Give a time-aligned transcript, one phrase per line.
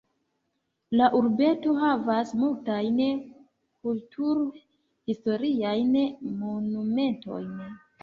[1.01, 5.97] La urbeto havas multajn kultur-historiajn
[6.45, 7.51] monumentojn.